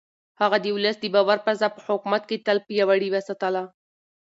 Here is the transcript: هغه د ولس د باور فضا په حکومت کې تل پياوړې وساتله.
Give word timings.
هغه 0.41 0.57
د 0.61 0.65
ولس 0.75 0.97
د 1.01 1.05
باور 1.15 1.37
فضا 1.45 1.67
په 1.75 1.81
حکومت 1.87 2.23
کې 2.29 2.43
تل 2.45 2.57
پياوړې 2.67 3.09
وساتله. 3.15 3.63